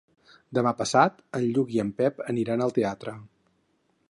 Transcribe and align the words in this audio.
Demà 0.57 0.71
passat 0.79 1.21
en 1.41 1.45
Lluc 1.51 1.75
i 1.77 1.83
en 1.87 1.93
Pep 2.01 2.25
aniran 2.35 2.67
al 2.67 2.77
teatre. 2.79 3.19